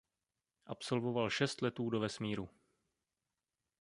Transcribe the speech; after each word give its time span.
Absolvoval 0.65 1.29
šest 1.29 1.61
letů 1.61 1.89
do 1.89 1.99
vesmíru. 1.99 2.49